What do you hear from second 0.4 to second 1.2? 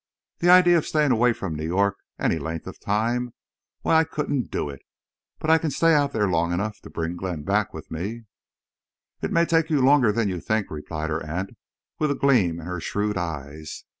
idea of staying